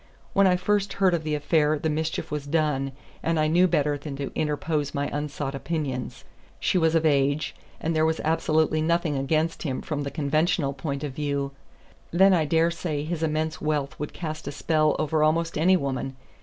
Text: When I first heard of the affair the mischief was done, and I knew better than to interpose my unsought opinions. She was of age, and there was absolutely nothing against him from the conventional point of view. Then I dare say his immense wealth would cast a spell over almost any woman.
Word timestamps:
When 0.33 0.47
I 0.47 0.55
first 0.55 0.93
heard 0.93 1.13
of 1.13 1.23
the 1.23 1.35
affair 1.35 1.77
the 1.77 1.87
mischief 1.87 2.31
was 2.31 2.47
done, 2.47 2.91
and 3.21 3.39
I 3.39 3.45
knew 3.45 3.67
better 3.67 3.99
than 3.99 4.15
to 4.15 4.31
interpose 4.33 4.95
my 4.95 5.07
unsought 5.15 5.53
opinions. 5.53 6.23
She 6.59 6.79
was 6.79 6.95
of 6.95 7.05
age, 7.05 7.53
and 7.79 7.95
there 7.95 8.03
was 8.03 8.19
absolutely 8.21 8.81
nothing 8.81 9.15
against 9.15 9.61
him 9.61 9.79
from 9.83 10.01
the 10.01 10.09
conventional 10.09 10.73
point 10.73 11.03
of 11.03 11.13
view. 11.13 11.51
Then 12.09 12.33
I 12.33 12.45
dare 12.45 12.71
say 12.71 13.03
his 13.03 13.21
immense 13.21 13.61
wealth 13.61 13.99
would 13.99 14.11
cast 14.11 14.47
a 14.47 14.51
spell 14.51 14.95
over 14.97 15.21
almost 15.21 15.55
any 15.55 15.77
woman. 15.77 16.15